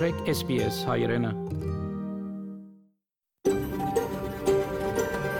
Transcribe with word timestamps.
մտրեք 0.00 0.20
SPS 0.32 0.76
հայրենը։ 0.88 1.30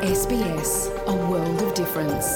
SBS, 0.07 0.73
a 1.09 1.15
world 1.31 1.63
of 1.67 1.73
difference. 1.81 2.29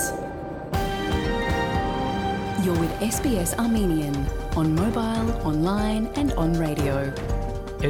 You're 2.64 2.78
with 2.80 2.94
SBS 3.08 3.52
Armenian 3.58 4.16
on 4.56 4.74
mobile, 4.74 5.28
online 5.44 6.08
and 6.16 6.32
on 6.40 6.56
radio. 6.64 6.96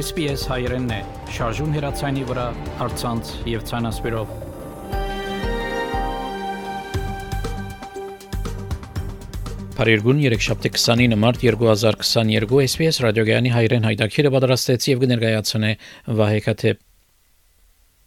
SPS 0.03 0.47
հայրենն 0.51 0.95
է։ 0.99 1.01
Շարժուն 1.39 1.75
հեռացանի 1.79 2.29
վրա, 2.31 2.47
արցանց 2.87 3.35
եւ 3.55 3.67
ցանասպիրով։ 3.71 4.44
Փարիգուն 9.76 10.22
3729 10.24 11.18
մարտ 11.20 11.42
2022 11.44 12.62
SPS 12.64 13.02
ռադիոգյանի 13.04 13.50
հայրեն 13.52 13.86
հայտակիրը 13.90 14.30
պատրաստեց 14.32 14.86
եւ 14.88 15.02
կներկայացնե 15.02 15.72
Վահե 16.16 16.38
Քաթեփ 16.46 16.78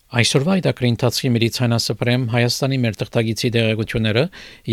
Այսօրվա 0.09 0.55
այդակրի 0.57 0.89
ընթացքի 0.89 1.29
միլիցիանասպրեմ 1.35 2.25
Հայաստանի 2.33 2.77
մեր 2.81 2.97
տղտագիցի 3.03 3.51
դեղեցությունները 3.53 4.23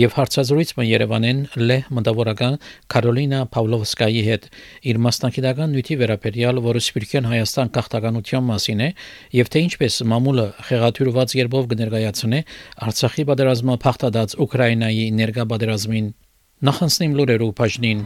եւ 0.00 0.16
հարցազրույցը 0.16 0.86
Երևանեն 0.88 1.42
լե 1.60 1.78
մտավորական 2.00 2.58
Կարոլինա 2.96 3.40
Պավլովսկայի 3.52 4.22
հետ 4.32 4.48
իր 4.88 5.00
մասնակիտական 5.04 5.76
նյութի 5.76 6.00
վերաբերյալ, 6.00 6.64
որը 6.64 6.84
Սպիրկյան 6.86 7.28
Հայաստան 7.36 7.72
կախտականության 7.76 8.46
մասին 8.56 8.84
է 8.86 8.92
եւ 9.36 9.52
թե 9.52 9.66
ինչպես 9.68 10.04
մամուլը 10.16 10.46
խեղաթյուրված 10.72 11.40
երբով 11.44 11.72
կներկայացնե 11.76 12.46
Արցախի 12.88 13.32
պատերազմը 13.36 13.82
փախտած 13.84 14.40
Ուկրաինայի 14.46 15.10
ներկա 15.20 15.52
պատերազմին 15.52 16.14
Նախանցնիմ 16.64 17.14
լուրերով 17.18 17.50
բաժնին 17.52 17.98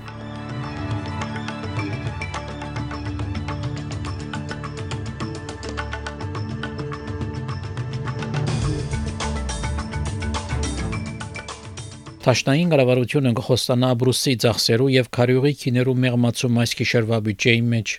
Տաշնային 12.27 12.75
կառավարությունը 12.75 13.35
կխոստանա 13.39 13.93
Բրուսի 14.03 14.35
ծախսերու 14.43 14.91
եւ 14.99 15.15
քարյուղի 15.15 15.57
քիներու 15.63 15.99
մեղմացում 16.11 16.63
այս 16.67 16.79
գիշերվա 16.83 17.23
բյուջեի 17.31 17.63
մեջ 17.71 17.95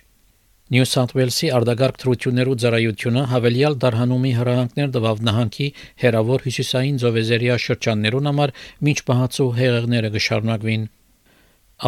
Նյու 0.72 0.86
Սաութ 0.88 1.10
Ուելսի 1.12 1.48
արտագարք 1.52 1.96
թրություներու 2.00 2.54
ծառայությունը 2.62 3.22
հավելյալ 3.28 3.74
դարհանումի 3.82 4.30
հրահանգներ 4.38 4.94
տվավ 4.94 5.18
նահանգի 5.28 5.66
հերավոր 6.00 6.44
հյուսիսային 6.46 7.00
ծովեզերիա 7.02 7.56
շրջաններուն 7.64 8.30
համար 8.30 8.52
միջ 8.88 9.02
բահացու 9.10 9.48
հեղեղները 9.58 10.10
կշարունակվին։ 10.16 10.86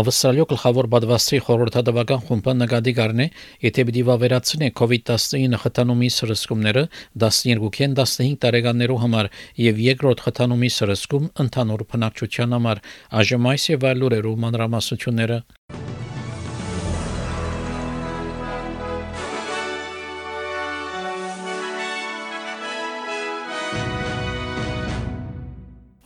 Ավստրալիա 0.04 0.46
գլխավոր 0.52 0.88
բադվաստի 0.92 1.40
խորհրդատվական 1.48 2.22
խումբը 2.28 2.54
նկատի 2.60 2.94
կառնե, 3.00 3.26
եթե 3.64 3.84
պիտի 3.88 4.04
վավերացնե 4.10 4.70
COVID-19 4.84 5.58
խթանումի 5.64 6.08
սրսկումները 6.18 6.84
12-ին 7.24 7.64
15 7.80 8.38
տարեկաններու 8.44 9.02
համար 9.06 9.30
եւ 9.64 9.84
երկրորդ 9.88 10.24
խթանումի 10.28 10.72
սրսկում 10.76 11.30
ընդհանուր 11.46 11.88
բնակչության 11.94 12.58
համար, 12.58 12.86
այժմ 13.22 13.52
այս 13.54 13.68
եւ 13.72 13.88
այլ 13.94 14.02
լուրերու 14.04 14.38
մանրամասնությունները 14.44 15.44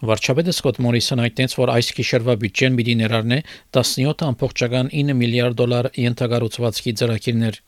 Վարչապետը 0.09 0.53
Սկոտ 0.55 0.79
Մորիսոն 0.81 1.21
հայտնեց, 1.21 1.55
որ 1.59 1.71
այս 1.75 1.89
գիշերվա 1.99 2.35
բյուջեն 2.41 2.77
պիտի 2.79 2.95
ներառնե 3.01 3.39
17.9 3.77 5.17
միլիարդ 5.19 5.59
դոլար 5.59 5.89
ենթակառուցվածքի 6.01 6.95
ծրագիրներ։ 7.01 7.59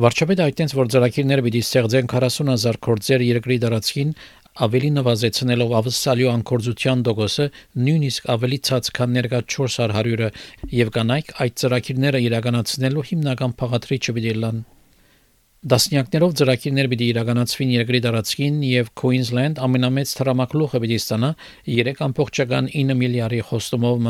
Վարչապետը 0.00 0.44
հայտնեց, 0.48 0.74
որ 0.80 0.90
ծրագիրները 0.94 1.44
պիտի 1.46 1.62
ստեղծեն 1.66 2.10
40000 2.10 2.80
կորձեր 2.86 3.24
երկրի 3.26 3.60
դարածքին, 3.66 4.12
ավելի 4.66 4.90
նվազեցնելով 4.96 5.76
ավսալյո 5.80 6.32
անկորձության 6.34 7.04
դոգոսը 7.06 7.46
նույնիսկ 7.86 8.28
ավելի 8.34 8.58
ցած 8.70 8.90
քան 8.98 9.16
ներկա 9.20 9.40
400-ը 9.54 10.30
եւ 10.80 10.92
կանայք 10.98 11.32
այդ 11.46 11.56
ծրագիրները 11.62 12.26
իրականացնելու 12.26 13.08
հիմնական 13.12 13.56
փաղադրիչը 13.60 14.16
պիտի 14.18 14.36
լան։ 14.42 14.62
Դասնյակներով 15.60 16.30
ծրագիրներ 16.40 16.86
պիտի 16.88 17.06
իրականացվին 17.12 17.72
երկրի 17.74 17.98
տարածքին 18.06 18.62
եւ 18.64 18.86
Queensland 18.96 19.58
ամենամեծ 19.60 20.14
թրամակլուխը 20.16 20.78
պիտի 20.84 20.96
ստանա 21.02 21.28
3.9 21.68 22.96
միլիարդի 23.02 23.40
խոստումով 23.50 24.06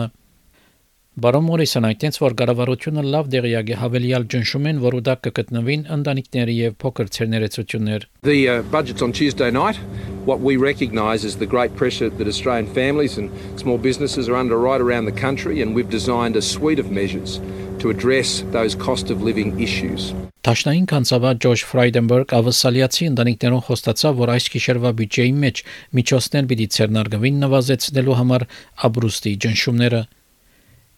Բարոն 1.20 1.42
Մորիսոն 1.48 1.86
այդտենց 1.88 2.18
որ 2.22 2.34
կառավարությունը 2.38 3.02
լավ 3.02 3.30
դեղյակ 3.34 3.70
է 3.74 3.78
հավելյալ 3.80 4.26
ճնշում 4.30 4.68
են, 4.70 4.78
որ 4.84 4.96
ուտակ 5.00 5.24
կգտնվին 5.26 5.82
ընտանիքների 5.96 6.54
եւ 6.54 6.76
փոքր 6.84 7.10
ցերներեցություններ։ 7.16 8.06
The 8.22 8.36
uh, 8.48 8.62
budgets 8.70 9.02
on 9.02 9.10
Tuesday 9.10 9.50
night. 9.50 9.80
What 10.24 10.38
we 10.38 10.56
recognise 10.56 11.24
is 11.24 11.36
the 11.36 11.50
great 11.50 11.74
pressure 11.74 12.10
that 12.10 12.30
Australian 12.30 12.70
families 12.70 13.18
and 13.18 13.34
small 13.58 13.76
businesses 13.76 14.28
are 14.30 14.36
under 14.36 14.56
right 14.56 14.80
around 14.80 15.10
the 15.10 15.18
country 15.26 15.60
and 15.62 15.74
we've 15.74 15.90
designed 15.90 16.36
a 16.36 16.42
suite 16.42 16.78
of 16.78 16.92
measures 16.92 17.40
to 17.80 17.90
address 17.90 18.44
those 18.52 18.74
cost 18.74 19.10
of 19.10 19.22
living 19.22 19.58
issues. 19.60 20.12
Տաշնային 20.40 20.86
կանցավար 20.88 21.34
Ջորջ 21.44 21.62
Ֆրայդենբերգ 21.68 22.30
ավսալիացի 22.36 23.06
ընտանիքներուն 23.10 23.64
խոստացավ, 23.66 24.14
որ 24.20 24.30
այս 24.34 24.46
գիշերվա 24.54 24.92
բյուջեի 25.00 25.34
մեջ 25.42 25.60
միջոցներ 25.98 26.48
պիտի 26.52 26.66
ցերնարգվին 26.76 27.42
նվազեցնելու 27.44 28.16
համար 28.20 28.46
աբրուստի 28.88 29.32
ճնշումները։ 29.44 30.00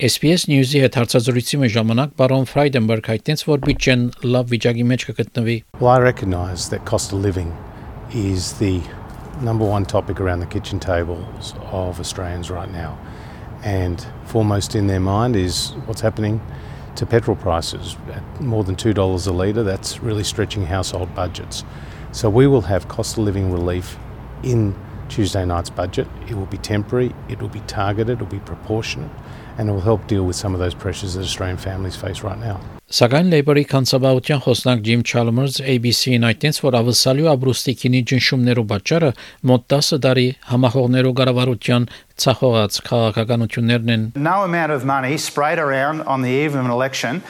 SPS 0.03 0.47
News-ի 0.51 0.83
հետ 0.83 0.99
հարցազրույցի 0.99 1.71
ժամանակ 1.75 2.15
բարոն 2.23 2.47
Ֆրայդենբերգ 2.53 3.11
հայտնեց, 3.13 3.45
որ 3.51 3.61
բյուջեն 3.67 4.01
լավ 4.35 4.49
վիճակի 4.55 4.87
մեջ 4.93 5.07
կգտնվի։ 5.11 5.57
Well, 5.79 5.91
I 5.91 6.01
recognize 6.03 6.71
that 6.71 6.87
cost 6.87 7.13
of 7.13 7.23
living 7.27 7.51
is 8.15 8.55
the 8.63 8.81
number 9.43 9.67
one 9.67 9.87
topic 9.87 10.21
around 10.21 10.41
the 10.41 10.51
kitchen 10.55 10.79
tables 10.79 11.55
of 11.71 11.99
Australians 11.99 12.51
right 12.51 12.71
now. 12.71 12.99
And 13.63 14.05
foremost 14.27 14.75
in 14.75 14.87
their 14.87 15.01
mind 15.01 15.37
is 15.37 15.75
what's 15.87 16.01
happening 16.01 16.41
to 16.97 17.07
petrol 17.07 17.37
prices 17.37 17.97
at 18.13 18.41
more 18.41 18.65
than 18.65 18.77
$2 18.77 19.27
a 19.27 19.31
litre. 19.31 19.63
That's 19.63 20.01
really 20.01 20.25
stretching 20.25 20.67
household 20.67 21.15
budgets. 21.15 21.65
So 22.13 22.29
we 22.29 22.47
will 22.47 22.63
have 22.63 22.89
cost 22.89 23.17
of 23.17 23.25
living 23.25 23.51
relief 23.53 23.99
in 24.43 24.75
Tuesday 25.09 25.45
night's 25.45 25.71
budget. 25.71 26.07
It 26.29 26.35
will 26.35 26.47
be 26.47 26.59
temporary, 26.59 27.15
it 27.29 27.41
will 27.41 27.49
be 27.49 27.61
targeted, 27.61 28.21
it 28.21 28.23
will 28.23 28.31
be 28.31 28.41
proportionate, 28.41 29.11
and 29.59 29.69
it 29.69 29.73
will 29.73 29.81
help 29.81 30.07
deal 30.07 30.25
with 30.25 30.37
some 30.37 30.55
of 30.55 30.61
those 30.61 30.75
pressures 30.75 31.15
that 31.15 31.23
Australian 31.23 31.57
families 31.57 31.97
face 31.97 32.23
right 32.23 32.39
now. 32.39 32.61
Սակայն 32.93 33.31
Labour-ի 33.33 33.63
կանցաբավության 33.71 34.41
խոսնակ 34.45 34.81
Ջիմ 34.85 35.03
Chalmers 35.09 35.55
ABC-ին 35.65 36.27
այդտենց 36.29 36.59
որ 36.61 36.75
ավսալյու 36.83 37.31
աբրուստի 37.33 37.73
քինի 37.83 38.03
ճնշումներու 38.11 38.65
պատճառը 38.73 39.09
մոտ 39.49 39.65
10 39.73 40.03
տարի 40.05 40.27
համախոհներու 40.51 41.15
կառավարության 41.23 41.87
ցախողած 42.25 42.77
քաղաքականություններն 42.91 43.95
են 43.97 44.05
No 44.29 44.37
amount 44.45 44.77
of 44.77 44.85
money 44.85 45.17
sprayed 45.17 45.59
around 45.59 46.05
on 46.05 46.21
the 46.21 46.29
eve 46.29 46.53
of 46.53 46.67
an 46.67 46.71
election 46.71 47.23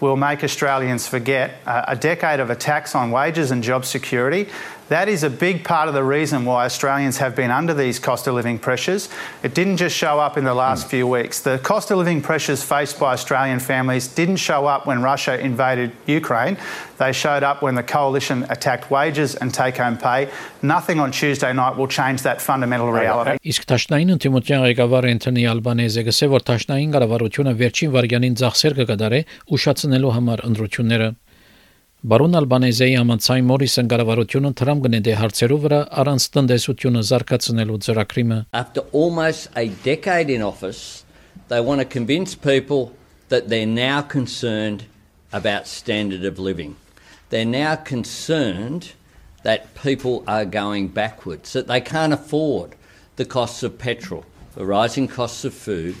will 0.00 0.16
make 0.16 0.44
Australians 0.44 1.08
forget 1.08 1.58
a 1.66 1.96
decade 1.96 2.38
of 2.38 2.50
attacks 2.50 2.94
on 2.94 3.10
wages 3.10 3.50
and 3.50 3.64
job 3.64 3.84
security 3.84 4.46
That 4.89 5.07
is 5.07 5.23
a 5.23 5.29
big 5.29 5.63
part 5.63 5.87
of 5.87 5.93
the 5.93 6.03
reason 6.03 6.43
why 6.45 6.65
Australians 6.65 7.17
have 7.17 7.35
been 7.35 7.51
under 7.51 7.73
these 7.73 7.99
cost 7.99 8.27
of 8.27 8.35
living 8.35 8.59
pressures. 8.59 9.09
It 9.41 9.55
didn't 9.55 9.77
just 9.77 9.95
show 9.95 10.19
up 10.19 10.37
in 10.37 10.43
the 10.43 10.53
last 10.53 10.85
mm. 10.85 10.89
few 10.89 11.07
weeks. 11.07 11.39
The 11.39 11.57
cost 11.57 11.89
of 11.89 11.97
living 11.97 12.21
pressures 12.21 12.61
faced 12.61 12.99
by 12.99 13.13
Australian 13.13 13.59
families 13.59 14.07
didn't 14.07 14.37
show 14.37 14.67
up 14.67 14.85
when 14.85 15.01
Russia 15.01 15.39
invaded 15.39 15.93
Ukraine. 16.05 16.57
They 16.97 17.13
showed 17.13 17.43
up 17.43 17.61
when 17.61 17.75
the 17.75 17.81
coalition 17.81 18.45
attacked 18.49 18.91
wages 18.91 19.35
and 19.35 19.53
take 19.53 19.77
home 19.77 19.97
pay. 19.97 20.29
Nothing 20.61 20.99
on 20.99 21.11
Tuesday 21.11 21.53
night 21.53 21.75
will 21.77 21.87
change 21.87 22.21
that 22.23 22.41
fundamental 22.41 22.91
reality. 22.91 23.39
Իսկ 23.43 23.65
Տաշնային 23.71 24.13
ընդդիմության 24.17 24.63
ղեկավար 24.67 25.09
Անթոնի 25.13 25.43
Ալբանեզը 25.55 26.05
գսե 26.11 26.29
որ 26.37 26.45
Տաշնային 26.51 26.93
կառավարությունը 26.93 27.53
վերջին 27.63 27.93
վարյանին 27.97 28.39
ծախսեր 28.43 28.77
կկատարե 28.83 29.19
ուշացնելու 29.57 30.15
համար 30.19 30.47
ընդրությունները 30.51 31.09
Բարոն 32.03 32.35
Ալբանեզեի 32.35 32.95
համացայն 32.99 33.45
Մորիսոն 33.47 33.89
կառավարությունը 33.93 34.49
Թրամփ 34.59 34.81
գնեդե 34.85 35.13
հարցերով 35.21 35.61
վրա 35.65 35.77
առանց 36.01 36.25
տնտեսությունը 36.35 37.03
զարգացնելու 37.09 37.77
ծրագրիմը 37.85 38.39
After 38.51 38.83
almost 38.91 39.47
a 39.55 39.69
decade 39.87 40.29
in 40.29 40.43
office 40.43 41.05
they 41.47 41.61
want 41.61 41.79
to 41.79 41.85
convince 41.85 42.35
people 42.35 42.91
that 43.29 43.47
they're 43.49 43.65
now 43.65 44.01
concerned 44.01 44.83
about 45.31 45.67
standard 45.67 46.23
of 46.25 46.39
living. 46.39 46.75
They're 47.29 47.45
now 47.45 47.75
concerned 47.75 48.93
that 49.43 49.73
people 49.73 50.23
are 50.27 50.45
going 50.45 50.89
backwards, 50.89 51.53
that 51.53 51.67
they 51.67 51.81
can't 51.81 52.13
afford 52.13 52.75
the 53.15 53.25
costs 53.25 53.63
of 53.63 53.77
petrol, 53.77 54.25
the 54.55 54.65
rising 54.65 55.07
costs 55.07 55.43
of 55.43 55.53
food, 55.53 55.95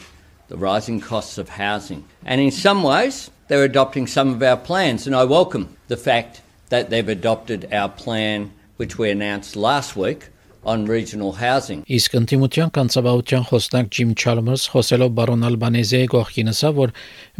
the 0.48 0.56
rising 0.56 1.00
costs 1.00 1.38
of 1.38 1.50
housing. 1.50 2.04
And 2.24 2.40
in 2.40 2.50
some 2.50 2.82
ways, 2.82 3.30
they're 3.48 3.64
adopting 3.64 4.06
some 4.06 4.28
of 4.34 4.42
our 4.42 4.56
plans, 4.56 5.06
and 5.06 5.14
I 5.14 5.24
welcome 5.24 5.76
the 5.88 5.96
fact 5.96 6.42
that 6.68 6.90
they've 6.90 7.08
adopted 7.08 7.72
our 7.72 7.88
plan, 7.88 8.52
which 8.76 8.98
we 8.98 9.10
announced 9.10 9.56
last 9.56 9.96
week, 9.96 10.28
on 10.64 10.86
regional 10.86 11.32
housing. 11.38 11.84
Իսկ 11.86 12.14
ընդդիմության 12.18 12.70
կանցաբահության 12.76 13.44
խոսնակ 13.48 13.90
Ջիմ 13.94 14.12
Չալմերս 14.18 14.64
խոսելով 14.72 15.12
բարոն 15.18 15.46
Ալբանեզիայի 15.48 16.08
կողքին 16.14 16.52
ասա, 16.52 16.70
որ 16.78 16.92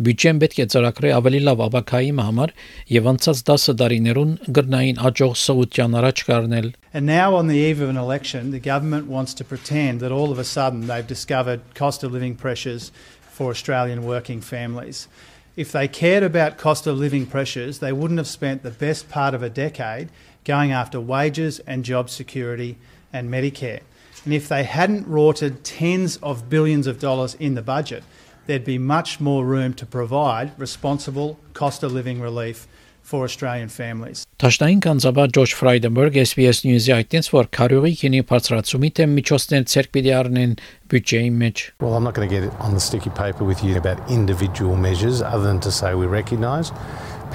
բյուջեն 0.06 0.40
պետք 0.42 0.58
է 0.58 0.66
ծրագրի 0.74 1.12
ավելի 1.18 1.40
լավ 1.48 1.62
ապակայի 1.66 2.12
համար 2.18 2.54
եւ 2.94 3.10
անցած 3.12 3.42
10 3.50 3.76
տարիներուն 3.82 4.32
գրնային 4.58 5.02
աջող 5.08 5.34
սովության 5.44 5.98
առաջ 5.98 6.24
կառնել։ 6.30 6.68
And 6.94 7.06
now, 7.06 7.34
on 7.34 7.48
the 7.48 7.58
eve 7.58 7.80
of 7.80 7.90
an 7.90 7.96
election, 7.96 8.50
the 8.50 8.60
government 8.60 9.06
wants 9.08 9.34
to 9.34 9.44
pretend 9.44 10.00
that 10.00 10.12
all 10.12 10.30
of 10.30 10.38
a 10.38 10.44
sudden 10.44 10.86
they've 10.86 11.06
discovered 11.06 11.60
cost 11.74 12.02
of 12.02 12.12
living 12.12 12.34
pressures 12.34 12.92
for 13.28 13.50
Australian 13.50 14.04
working 14.04 14.40
families. 14.40 15.08
If 15.56 15.72
they 15.72 15.88
cared 15.88 16.22
about 16.22 16.56
cost 16.56 16.86
of 16.86 16.98
living 16.98 17.26
pressures, 17.26 17.80
they 17.80 17.92
wouldn't 17.92 18.18
have 18.18 18.28
spent 18.28 18.62
the 18.62 18.70
best 18.70 19.08
part 19.08 19.34
of 19.34 19.42
a 19.42 19.50
decade 19.50 20.08
going 20.44 20.70
after 20.70 21.00
wages 21.00 21.58
and 21.66 21.84
job 21.84 22.08
security 22.08 22.78
and 23.11 23.29
Medicare. 23.29 23.81
And 24.25 24.33
if 24.33 24.47
they 24.47 24.63
hadn't 24.63 25.07
rorted 25.07 25.63
tens 25.63 26.17
of 26.17 26.49
billions 26.49 26.87
of 26.87 26.99
dollars 26.99 27.35
in 27.35 27.55
the 27.55 27.61
budget, 27.61 28.03
there'd 28.45 28.65
be 28.65 28.77
much 28.77 29.19
more 29.19 29.45
room 29.45 29.73
to 29.75 29.85
provide 29.85 30.57
responsible 30.57 31.39
cost 31.53 31.83
of 31.83 31.91
living 31.91 32.21
relief 32.21 32.67
for 33.03 33.25
Australian 33.27 33.67
families. 33.67 34.23
Տաշնային 34.39 34.79
կանցաբար 34.83 35.31
Ջորջ 35.35 35.53
Ֆրայդենբերգ 35.59 36.17
SBS 36.23 36.61
News-ի 36.63 36.93
այդտենց 36.95 37.29
որ 37.35 37.49
քարյուղի 37.57 37.91
քինի 37.99 38.21
բարձրացումի 38.29 38.89
դեմ 38.99 39.15
միջոցներ 39.19 39.65
ցերկ 39.73 39.91
պիտի 39.97 40.13
առնեն 40.19 40.53
բյուջեի 40.93 41.31
մեջ։ 41.43 41.63
Well, 41.83 41.95
I'm 41.99 42.07
not 42.07 42.15
going 42.15 42.27
to 42.27 42.33
get 42.33 42.47
on 42.63 42.73
the 42.73 42.83
sticky 42.83 43.11
paper 43.11 43.43
with 43.43 43.63
you 43.63 43.75
about 43.75 43.99
individual 44.09 44.79
measures 44.79 45.21
other 45.21 45.43
than 45.43 45.59
to 45.67 45.71
say 45.71 45.93
we 45.95 46.07
recognise 46.07 46.71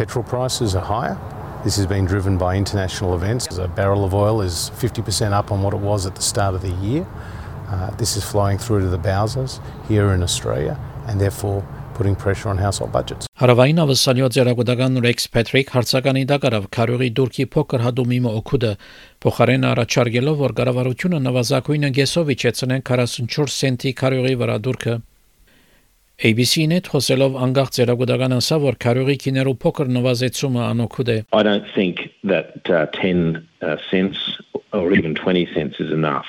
petrol 0.00 0.24
prices 0.24 0.74
are 0.74 0.84
higher. 0.88 1.20
This 1.63 1.77
has 1.77 1.85
been 1.85 2.03
driven 2.03 2.37
by 2.37 2.57
international 2.57 3.15
events. 3.15 3.57
A 3.57 3.69
barrel 3.69 4.03
of 4.03 4.13
oil 4.13 4.41
is 4.41 4.69
50% 4.75 5.31
up 5.31 5.49
on 5.49 5.61
what 5.61 5.73
it 5.73 5.79
was 5.79 6.05
at 6.05 6.13
the 6.13 6.21
start 6.21 6.55
of 6.55 6.61
the 6.61 6.73
year. 6.85 7.07
Uh, 7.69 7.89
this 7.91 8.17
is 8.17 8.23
flowing 8.25 8.57
through 8.57 8.81
to 8.81 8.89
the 8.89 8.97
Bowsers 8.97 9.61
here 9.87 10.11
in 10.11 10.21
Australia 10.21 10.77
and 11.07 11.21
therefore 11.21 11.65
putting 11.93 12.17
pressure 12.17 12.49
on 12.49 12.57
household 12.57 12.91
budgets. 12.91 13.27
Հարավային 13.39 13.79
ավսալյո 13.85 14.27
ձերագուտական 14.35 14.99
Ռեքս 15.05 15.25
Փետրիկ 15.31 15.71
հարցականի 15.77 16.25
դակարավ 16.33 16.67
քարյուղի 16.75 17.09
դուրքի 17.21 17.45
փոքր 17.55 17.85
հադումի 17.87 18.19
օգուտը 18.33 18.73
փոխարեն 19.23 19.67
առաջարկելով 19.71 20.37
որ 20.43 20.55
կառավարությունը 20.59 21.23
նվազագույնը 21.29 21.93
գեսով 21.99 22.35
իջեցնեն 22.35 22.85
44 22.91 23.57
սենտի 23.63 23.95
քարյուղի 24.03 24.35
վրա 24.43 24.59
դուրքը 24.67 24.95
ABC-ին 26.18 26.72
հետ 26.74 26.88
խոսելով 26.90 27.36
անկախ 27.44 27.68
ձերագուտական 27.76 28.32
ասա 28.34 28.56
որ 28.64 28.76
քարյուղի 28.82 29.14
քիներու 29.22 29.52
փոքր 29.64 29.90
նվազեցումը 29.96 30.62
անօգուտ 30.66 31.10
է 31.14 31.16
I 31.40 31.42
don't 31.46 31.68
think 31.74 32.00
that 32.24 32.70
uh, 32.70 32.86
10 32.96 33.46
uh, 33.62 33.76
cents 33.90 34.18
or 34.72 34.92
even 34.92 35.14
20 35.14 35.46
cents 35.54 35.78
is 35.78 35.92
enough. 35.92 36.26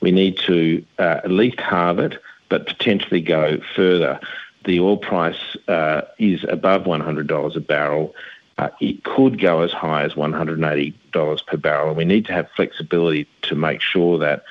We 0.00 0.10
need 0.10 0.38
to 0.46 0.84
uh, 0.98 1.20
at 1.22 1.30
least 1.30 1.60
halve 1.60 2.00
it, 2.00 2.18
but 2.48 2.66
potentially 2.66 3.20
go 3.20 3.60
further. 3.76 4.18
The 4.64 4.80
oil 4.80 4.96
price 4.96 5.56
uh, 5.68 6.02
is 6.18 6.44
above 6.48 6.82
$100 6.82 7.56
a 7.56 7.60
barrel. 7.60 8.14
Uh, 8.58 8.70
it 8.80 9.04
could 9.04 9.40
go 9.40 9.60
as 9.62 9.70
high 9.70 10.02
as 10.02 10.14
$180 10.14 11.46
per 11.46 11.56
barrel, 11.56 11.88
and 11.88 11.96
we 11.96 12.04
need 12.04 12.26
to 12.26 12.32
have 12.32 12.50
flexibility 12.56 13.28
to 13.42 13.54
make 13.54 13.80
sure 13.80 14.18
that 14.18 14.42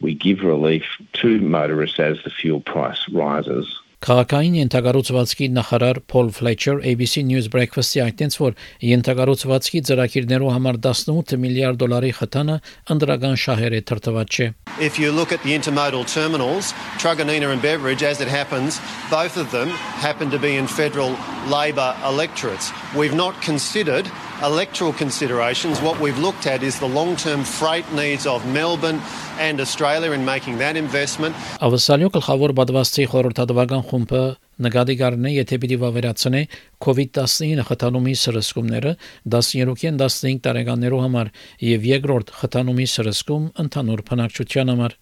we 0.00 0.14
give 0.14 0.44
relief 0.44 0.84
to 1.14 1.40
motorists 1.40 1.98
as 1.98 2.22
the 2.22 2.30
fuel 2.30 2.60
price 2.60 3.08
rises. 3.10 3.79
Քաղաքային 4.01 4.55
ենթագառուցվածքի 4.57 5.47
նախարար 5.53 5.97
Փոլ 6.09 6.29
Ֆլեչեր 6.33 6.79
ABC 6.89 7.21
News 7.21 7.47
Breakfast-ի 7.53 7.99
այդտենց 8.01 8.37
որ 8.41 8.55
ենթագառուցվածքի 8.87 9.81
ծրագիրներու 9.89 10.49
համար 10.55 10.79
18 10.87 11.37
միլիարդ 11.43 11.77
դոլարի 11.83 12.09
խթանը 12.17 12.55
ընդրական 12.95 13.37
շահեր 13.43 13.75
է 13.77 13.81
թրթված 13.91 14.33
չէ։ 14.33 14.47
If 14.81 14.97
you 14.97 15.11
look 15.13 15.29
at 15.31 15.45
the 15.45 15.53
intermodal 15.53 16.07
terminals, 16.09 16.73
Truganina 16.97 17.53
and 17.53 17.61
Beveridge, 17.61 18.01
as 18.01 18.25
it 18.25 18.27
happens, 18.27 18.81
both 19.11 19.37
of 19.37 19.51
them 19.51 19.69
happen 20.01 20.33
to 20.33 20.39
be 20.39 20.57
in 20.57 20.65
federal 20.65 21.13
Labor 21.45 21.93
electorates. 22.03 22.73
We've 22.97 23.13
not 23.13 23.39
considered 23.45 24.09
electoral 24.43 24.93
considerations. 24.93 25.81
What 25.81 25.99
we've 25.99 26.17
looked 26.17 26.45
at 26.47 26.63
is 26.63 26.79
the 26.79 26.87
long 26.87 27.15
term 27.15 27.43
freight 27.43 27.85
needs 27.93 28.25
of 28.25 28.45
Melbourne 28.45 29.01
and 29.39 29.59
Australia 29.61 30.11
in 30.11 30.25
making 30.25 30.57
that 30.57 30.75
investment. 30.75 31.35
Ավսալյո 31.61 32.09
գլխավոր 32.15 32.53
բադվաստի 32.59 33.05
խորհրդատվական 33.11 33.85
խումբը 33.89 34.23
նկատի 34.65 34.95
կառնե, 35.01 35.29
եթե 35.41 35.59
պիտի 35.61 35.77
վավերացնե 35.81 36.41
COVID-19 36.85 37.67
խթանումի 37.69 38.15
սրսկումները 38.23 38.95
13-ին 39.35 40.01
15 40.01 40.41
տարեկաններու 40.47 41.03
համար 41.05 41.31
եւ 41.71 41.87
երկրորդ 41.91 42.35
խթանումի 42.41 42.89
սրսկում 42.95 43.47
ընդհանուր 43.65 44.05
բնակչության 44.11 44.73
համար։ 44.75 44.97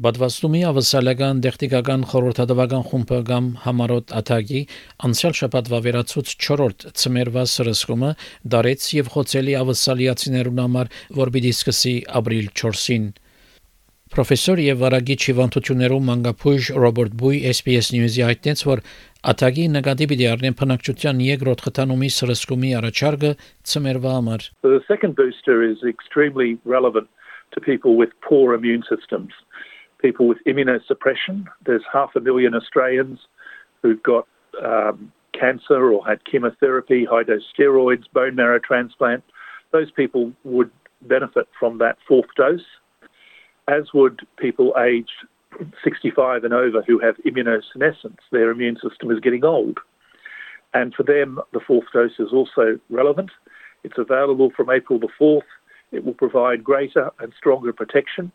Բադվաստումի 0.00 0.60
ավսալական 0.64 1.40
տեխնիկական 1.44 2.04
խորհրդատվական 2.08 2.84
խումբը 2.88 3.18
կամ 3.28 3.48
համարոտ 3.60 4.14
աթագի 4.16 4.62
անցյալ 5.08 5.34
շաբաթ 5.36 5.68
վավերացուց 5.68 6.32
4-րդ 6.46 6.86
ծմերվա 7.02 7.44
սրսկումը 7.52 8.12
դարեց 8.54 8.86
եւ 8.96 9.10
խոցելի 9.12 9.58
ավսալիացիներուն 9.60 10.62
համար, 10.64 10.90
որ 11.20 11.32
պիտի 11.36 11.52
սկսի 11.58 11.94
ապրիլ 12.22 12.48
4-ին։ 12.62 13.06
Պրոֆեսոր 14.16 14.64
եւ 14.64 14.80
վարագիչ 14.80 15.20
հիվանդություններում 15.28 16.08
մանգապույժ 16.08 16.72
Ռոբերտ 16.82 17.14
Բուի 17.20 17.38
SPS 17.52 17.92
News-ի 17.92 18.26
հայտնեց, 18.32 18.64
որ 18.72 18.82
աթագի 19.32 19.70
նկատի 19.76 20.08
պիտի 20.08 20.26
առնեն 20.32 20.56
բնակչության 20.60 21.24
երկրորդ 21.28 21.64
խթանումի 21.68 22.10
սրսկումի 22.16 22.76
առաջարկը 22.80 23.30
ծմերվա 23.72 24.12
համար։ 24.16 24.50
the 24.64 24.84
second 24.88 25.16
booster 25.16 25.60
is 25.60 25.84
extremely 25.84 26.56
relevant 26.64 27.08
to 27.52 27.60
people 27.60 27.96
with 27.96 28.10
poor 28.20 28.54
immune 28.54 28.84
systems. 28.88 29.32
People 30.02 30.26
with 30.26 30.38
immunosuppression. 30.46 31.46
There's 31.64 31.84
half 31.90 32.14
a 32.16 32.20
million 32.20 32.54
Australians 32.54 33.20
who've 33.82 34.02
got 34.02 34.26
um, 34.62 35.12
cancer 35.32 35.92
or 35.92 36.06
had 36.06 36.24
chemotherapy, 36.24 37.04
high 37.04 37.22
dose 37.22 37.42
steroids, 37.56 38.04
bone 38.12 38.34
marrow 38.34 38.58
transplant. 38.58 39.24
Those 39.70 39.90
people 39.90 40.32
would 40.44 40.70
benefit 41.02 41.48
from 41.58 41.78
that 41.78 41.96
fourth 42.06 42.28
dose, 42.36 42.60
as 43.68 43.92
would 43.94 44.20
people 44.36 44.74
aged 44.78 45.10
65 45.82 46.44
and 46.44 46.52
over 46.52 46.82
who 46.82 46.98
have 46.98 47.16
immunosenescence. 47.26 48.18
Their 48.30 48.50
immune 48.50 48.76
system 48.76 49.10
is 49.10 49.20
getting 49.20 49.44
old. 49.44 49.78
And 50.74 50.94
for 50.94 51.02
them, 51.02 51.38
the 51.52 51.60
fourth 51.60 51.86
dose 51.92 52.18
is 52.18 52.32
also 52.32 52.78
relevant. 52.88 53.30
It's 53.84 53.98
available 53.98 54.50
from 54.56 54.70
April 54.70 54.98
the 54.98 55.08
4th. 55.20 55.42
It 55.90 56.04
will 56.04 56.14
provide 56.14 56.64
greater 56.64 57.10
and 57.18 57.32
stronger 57.36 57.72
protection 57.72 58.32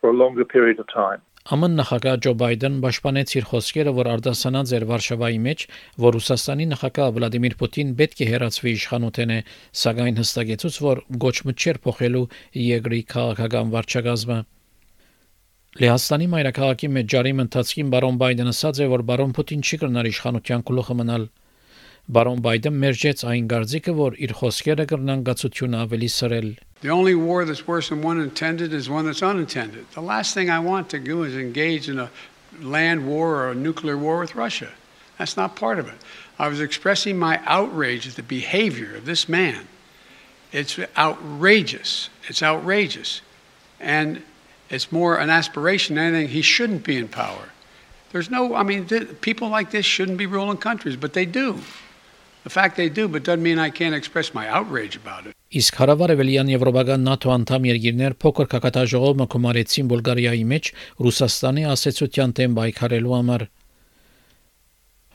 for 0.00 0.10
a 0.10 0.16
longer 0.22 0.44
period 0.44 0.78
of 0.82 0.88
time. 1.02 1.20
ԱՄՆ 1.48 1.68
նախագահ 1.72 2.16
Ջո 2.24 2.32
Բայդեն 2.40 2.74
պաշտպանեց 2.84 3.30
իր 3.38 3.44
խոսքերը, 3.50 3.92
որ 3.96 4.08
արտասանած 4.14 4.72
էր 4.76 4.84
Վարշավայի 4.90 5.38
մեջ, 5.46 5.62
որ 6.04 6.14
Ռուսաստանի 6.16 6.66
նախագահ 6.72 7.08
Վլադիմիր 7.16 7.54
Պուտին 7.62 7.94
պետք 8.00 8.20
է 8.20 8.26
հերացվի 8.30 8.74
իշխանութենը, 8.76 9.38
սակայն 9.82 10.20
հստակեցուց, 10.20 10.78
որ 10.84 11.02
գոչմը 11.24 11.54
չէր 11.56 11.80
փոխելու 11.86 12.24
երկրի 12.60 13.00
քաղաքական 13.14 13.72
վարչակազմը։ 13.74 14.38
Լեհաստանի 15.80 16.26
մայրաքաղաքի 16.30 16.88
մեջ 17.00 17.10
ջարի 17.14 17.32
ընթացքին 17.40 17.90
բարոն 17.94 18.16
Բայդեն 18.20 18.52
ասաց 18.52 18.80
է, 18.84 18.86
որ 18.94 19.02
բարոն 19.10 19.34
Պուտին 19.40 19.60
չի 19.64 19.76
կրնար 19.80 20.10
իշխանության 20.10 20.64
գլուխը 20.70 20.94
մնալ։ 21.00 21.28
Բարոն 22.10 22.40
Բայդեն 22.44 22.80
մերժեց 22.84 23.22
այն 23.32 23.50
գարձիկը, 23.54 23.92
որ 24.00 24.16
իր 24.28 24.32
խոսքերը 24.40 24.86
կրնան 24.92 25.24
գացությունը 25.30 25.80
ավելի 25.86 26.10
սրել։ 26.20 26.50
The 26.80 26.88
only 26.88 27.14
war 27.14 27.44
that's 27.44 27.66
worse 27.66 27.90
than 27.90 28.00
one 28.00 28.20
intended 28.20 28.72
is 28.72 28.88
one 28.88 29.04
that's 29.04 29.22
unintended. 29.22 29.86
The 29.92 30.00
last 30.00 30.32
thing 30.32 30.48
I 30.48 30.60
want 30.60 30.88
to 30.90 30.98
do 30.98 31.24
is 31.24 31.36
engage 31.36 31.88
in 31.88 31.98
a 31.98 32.10
land 32.60 33.06
war 33.06 33.36
or 33.36 33.50
a 33.50 33.54
nuclear 33.54 33.98
war 33.98 34.18
with 34.18 34.34
Russia. 34.34 34.70
That's 35.18 35.36
not 35.36 35.56
part 35.56 35.78
of 35.78 35.88
it. 35.88 35.94
I 36.38 36.48
was 36.48 36.60
expressing 36.60 37.18
my 37.18 37.40
outrage 37.44 38.08
at 38.08 38.16
the 38.16 38.22
behavior 38.22 38.96
of 38.96 39.04
this 39.04 39.28
man. 39.28 39.68
It's 40.52 40.78
outrageous. 40.96 42.08
It's 42.28 42.42
outrageous. 42.42 43.20
And 43.78 44.22
it's 44.70 44.90
more 44.90 45.16
an 45.18 45.28
aspiration 45.28 45.96
than 45.96 46.14
anything. 46.14 46.32
He 46.32 46.42
shouldn't 46.42 46.84
be 46.84 46.96
in 46.96 47.08
power. 47.08 47.50
There's 48.12 48.30
no, 48.30 48.54
I 48.54 48.62
mean, 48.62 48.86
people 49.20 49.50
like 49.50 49.70
this 49.70 49.84
shouldn't 49.84 50.16
be 50.16 50.26
ruling 50.26 50.56
countries, 50.56 50.96
but 50.96 51.12
they 51.12 51.26
do. 51.26 51.60
The 52.42 52.50
fact 52.50 52.76
they 52.76 52.88
do, 52.88 53.06
but 53.06 53.22
doesn't 53.22 53.42
mean 53.42 53.58
I 53.58 53.68
can't 53.68 53.94
express 53.94 54.32
my 54.32 54.48
outrage 54.48 54.96
about 54.96 55.26
it. 55.26 55.36
Իսկ 55.50 55.78
հարավարևելյան 55.80 56.50
եվրոպական 56.52 57.08
ՆԱՏՕ 57.10 57.30
անդամ 57.34 57.64
երկիրներ 57.66 58.12
փոքր 58.22 58.46
կակատաժողով 58.52 59.16
մկոմարեցին 59.20 59.88
Բուլղարիայի 59.90 60.44
մեջ 60.52 60.68
Ռուսաստանի 61.02 61.64
ասեցության 61.70 62.34
դեմ 62.38 62.54
պայքարելու 62.58 63.14
համար։ 63.16 63.44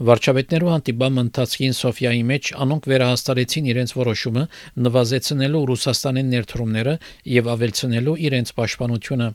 Վարչապետներու 0.09 0.73
հանդիպման 0.73 1.23
ընթացքին 1.23 1.77
Սոֆիայի 1.79 2.23
մեջ 2.35 2.51
անոնք 2.65 2.91
վերահաստատեցին 2.91 3.71
իրենց 3.71 3.95
որոշումը 3.95 4.45
նվազեցնելու 4.83 5.65
Ռուսաստանի 5.71 6.23
ներդրումները 6.35 6.99
եւ 7.31 7.51
ավելցնելու 7.55 8.19
իրենց 8.27 8.55
պաշտպանությունը։ 8.59 9.33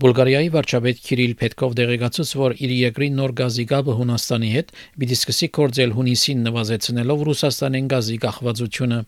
Բուլղարիայի 0.00 0.52
վարչապետ 0.56 1.02
Քիրիլ 1.04 1.34
Պետկով 1.36 1.74
դեղեկացուց, 1.82 2.30
որ 2.40 2.56
իր 2.64 2.78
երկրի 2.80 3.08
նոր 3.20 3.34
գազի 3.42 3.66
գաբը 3.76 3.96
Հունաստանի 4.00 4.52
հետ 4.56 4.76
պիտի 5.02 5.18
սկսի 5.20 5.48
կորձել 5.60 5.98
հունիսին 6.00 6.46
նվազեցնելով 6.48 7.26
Ռուսաստանեն 7.28 7.92
գազի 7.92 8.16
կախվածությունը։ 8.24 9.04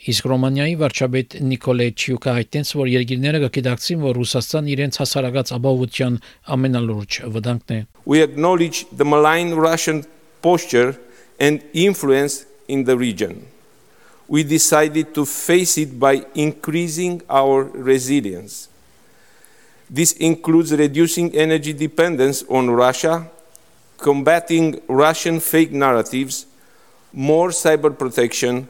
Իսկ 0.00 0.28
Ռոմանիայի 0.30 0.76
վարչապետ 0.80 1.34
Նիկոլե 1.44 1.86
Չյուկա 1.92 2.32
հայտնեց, 2.38 2.68
որ 2.72 2.88
երկիրները 2.88 3.40
կգիտակցին, 3.42 3.98
որ 4.00 4.14
Ռուսաստան 4.16 4.70
իրենց 4.72 4.98
հասարակած 5.00 5.52
ապահովության 5.56 6.16
ամենալուրջ 6.56 7.18
վտանգն 7.34 7.74
է։ 7.76 7.80
We 8.08 8.22
acknowledge 8.24 8.86
the 8.96 9.04
malign 9.04 9.52
Russian 9.52 10.06
posture 10.40 10.96
and 11.36 11.60
influence 11.74 12.46
in 12.66 12.88
the 12.88 12.96
region. 12.96 13.44
We 14.26 14.40
decided 14.42 15.12
to 15.20 15.26
face 15.26 15.76
it 15.76 16.00
by 16.00 16.24
increasing 16.32 17.20
our 17.28 17.68
resilience. 17.68 18.72
This 19.90 20.12
includes 20.16 20.72
reducing 20.72 21.36
energy 21.36 21.74
dependence 21.74 22.40
on 22.48 22.70
Russia, 22.70 23.28
combating 23.98 24.80
Russian 24.88 25.40
fake 25.40 25.72
narratives, 25.72 26.46
more 27.12 27.50
cyber 27.50 27.92
protection, 27.92 28.68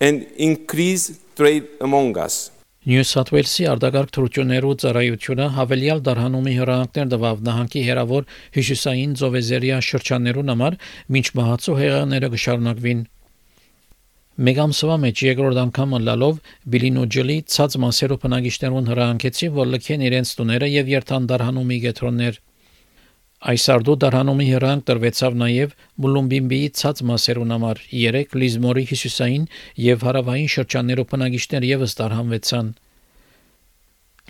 and 0.00 0.26
increased 0.36 1.20
trade 1.36 1.68
among 1.80 2.16
us. 2.18 2.50
Նյու 2.88 3.04
Սաթ 3.04 3.30
Ուելսի 3.34 3.64
արտագարք 3.68 4.12
թրություներու 4.16 4.76
ծառայությունը 4.80 5.46
հավելյալ 5.52 5.98
դարհանումի 6.06 6.54
հրանքներ 6.56 7.10
տվավ 7.12 7.42
նահանգի 7.48 7.82
հերավոր 7.90 8.28
հիշուսային 8.56 9.12
ծովեզերիա 9.20 9.80
շրջաններուն 9.88 10.52
համար, 10.54 10.78
ոչ 11.16 11.26
մահացու 11.40 11.76
հեղեղները 11.80 12.30
կշարունակվին։ 12.34 13.02
Մեկ 14.40 14.60
ամսվա 14.64 14.96
մեջ 15.04 15.22
երկրորդ 15.28 15.60
անգամը 15.60 16.00
լալով 16.08 16.36
Բիլինոջելի 16.72 17.36
ցած 17.52 17.76
մասերով 17.84 18.20
բնակիչներուն 18.24 18.88
հրանքեցի, 18.94 19.48
որ 19.60 19.70
լքեն 19.76 20.06
իրենց 20.08 20.32
տուները 20.40 20.70
եւ 20.80 20.92
երթան 20.96 21.26
դարհանումի 21.28 21.78
գետրոններ։ 21.84 22.40
Այս 23.40 23.62
արդու 23.72 23.94
դարհանումի 24.02 24.46
հրանք 24.52 24.82
տրվեցավ 24.90 25.36
նաև 25.40 25.70
Մուլումբիմբիի 26.04 26.66
ցած 26.76 26.98
մասերուն 27.08 27.54
համար 27.54 27.78
3 27.92 28.34
Լիզմորի 28.36 28.82
հյուսիսային 28.90 29.46
եւ 29.84 30.04
հարավային 30.08 30.50
շրջաններով 30.54 31.08
բնակիչներ 31.12 31.66
եւս 31.70 31.96
դարհանվեցան։ 32.00 32.68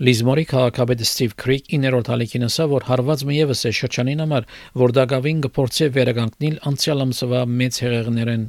Լիզմորի 0.06 0.44
քաղաքապետ 0.54 1.04
Ստիվ 1.08 1.34
Քրիկ 1.42 1.74
իներորդ 1.80 2.12
հալիքին 2.14 2.46
ասա, 2.46 2.68
որ 2.70 2.86
հարվածը 2.92 3.34
եւս 3.40 3.66
է 3.66 3.74
շրջանին 3.80 4.24
համար, 4.24 4.48
որ 4.86 4.96
դակավին 5.00 5.42
կփորձի 5.50 5.90
վերականգնել 5.98 6.62
անցյալ 6.70 7.04
ամսվա 7.10 7.42
մեծ 7.58 7.82
հեղեղներեն։ 7.84 8.46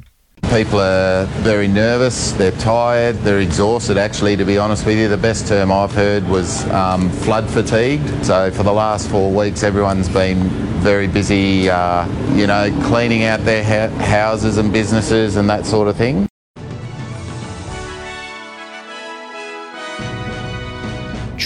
People 0.49 0.79
are 0.79 1.25
very 1.43 1.67
nervous, 1.67 2.31
they're 2.31 2.51
tired, 2.53 3.15
they're 3.17 3.41
exhausted, 3.41 3.97
actually, 3.97 4.37
to 4.37 4.45
be 4.45 4.57
honest 4.57 4.85
with 4.85 4.97
you. 4.97 5.09
The 5.09 5.17
best 5.17 5.47
term 5.47 5.71
I've 5.71 5.91
heard 5.91 6.27
was 6.29 6.65
um, 6.69 7.09
flood 7.09 7.49
fatigued. 7.49 8.25
So, 8.25 8.49
for 8.51 8.63
the 8.63 8.71
last 8.71 9.09
four 9.09 9.29
weeks, 9.29 9.61
everyone's 9.63 10.07
been 10.09 10.39
very 10.79 11.07
busy, 11.07 11.69
uh, 11.69 12.07
you 12.33 12.47
know, 12.47 12.71
cleaning 12.87 13.23
out 13.23 13.43
their 13.43 13.63
ha- 13.63 13.93
houses 14.05 14.57
and 14.57 14.71
businesses 14.71 15.35
and 15.35 15.49
that 15.49 15.65
sort 15.65 15.89
of 15.89 15.97
thing. 15.97 16.27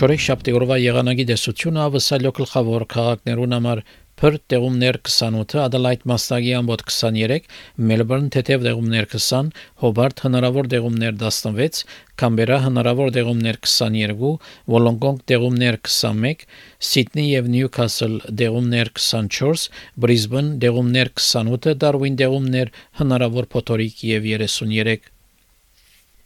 Չորեքշաբթի 0.01 0.53
շաբթի 0.55 0.77
եղանակի 0.81 1.25
դեսությունը 1.29 1.81
ավսալյո 1.89 2.29
գլխավոր 2.37 2.85
քաղաքներուն 2.93 3.51
համար 3.57 3.81
Perth 4.16 4.44
տեղումներ 4.48 4.96
28, 5.04 5.58
Adelaide 5.60 6.08
Մաստագի 6.08 6.52
ամբոտ 6.56 6.84
23, 6.88 7.48
Melbourne 7.90 8.30
թեթև 8.32 8.62
տեղումներ 8.64 9.08
20, 9.12 9.50
Hobart 9.82 10.22
հնարավոր 10.24 10.70
տեղումներ 10.72 11.18
16, 11.20 11.82
Canberra 12.16 12.62
հնարավոր 12.64 13.12
տեղումներ 13.16 13.60
22, 13.68 14.30
Wollongong 14.72 15.20
տեղումներ 15.28 15.80
21, 15.84 16.46
Sydney 16.80 17.26
եւ 17.34 17.52
Newcastle 17.52 18.16
տեղումներ 18.32 18.94
24, 18.96 19.68
Brisbane 20.00 20.56
տեղումներ 20.64 21.12
28, 21.20 21.76
Darwin 21.84 22.16
տեղումներ 22.16 22.72
հնարավոր 23.02 23.52
փոթորիկ 23.52 24.00
եւ 24.16 24.32
33 24.32 25.12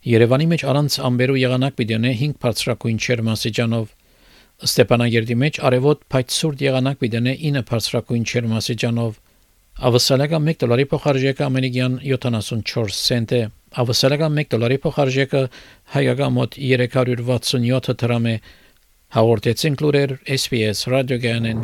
Երևանի 0.00 0.46
մեջ 0.48 0.62
առանց 0.64 0.94
ամբերու 1.04 1.40
եղանակ 1.42 1.74
պիտի 1.76 1.96
5 2.04 2.38
բարձրակույն 2.40 3.00
չերմասիջանով 3.04 3.90
Ստեփանագերդի 4.65 5.35
մեջ 5.41 5.59
արևոտ 5.69 6.03
փայտսուրդ 6.15 6.63
եղանակ 6.65 6.99
պիտենե 7.03 7.33
9 7.45 7.63
բարձրակույն 7.69 8.27
չերմասիջանով 8.31 9.17
Ավսալական 9.89 10.45
1 10.53 10.61
դոլարի 10.63 10.85
փոխարժեքը 10.93 11.45
ամերիկյան 11.49 11.97
74 12.07 12.95
سنت 12.95 13.35
է 13.35 13.41
Ավսալական 13.83 14.39
1 14.45 14.53
դոլարի 14.55 14.79
փոխարժեքը 14.85 15.41
հայկական 15.97 16.35
մոտ 16.39 16.57
367 16.71 17.99
դրամ 18.05 18.31
է 18.31 18.35
հաղորդեցին 19.19 19.79
լուրեր 19.83 20.17
SPS 20.39 20.87
ռադիոգանեն 20.95 21.63